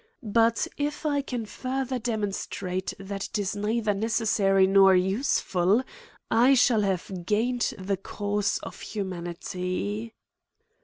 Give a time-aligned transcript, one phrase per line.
[0.33, 5.83] But if I can further demonstrate that it is neither necessary nor useful,
[6.31, 10.15] I shall have gain ed the cause of humanity.